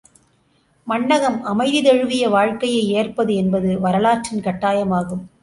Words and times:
மண்ணகம் 0.87 1.37
அமைதி 1.41 1.81
தழுவிய 1.81 2.29
வாழ்க்கையை 2.29 2.81
ஏற்பது 2.93 3.35
என்பது 3.35 3.79
வரலாற்றின் 3.79 4.43
கட்டாயமாகும். 4.43 5.23